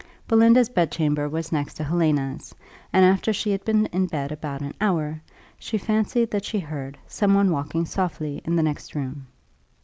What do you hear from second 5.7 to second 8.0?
fancied that she heard some one walking